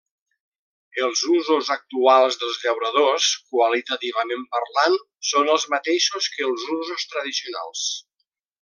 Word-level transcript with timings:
Els 1.07 1.19
usos 1.33 1.67
actuals 1.75 2.37
dels 2.43 2.57
llauradors, 2.63 3.27
qualitativament 3.53 4.41
parlant, 4.57 4.97
són 5.33 5.53
els 5.57 5.67
mateixos 5.77 6.31
que 6.39 6.49
els 6.49 6.65
usos 6.81 7.07
tradicionals. 7.13 7.85